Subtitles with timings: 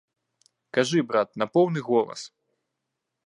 [0.77, 2.21] Кажы, брат, на поўны голас!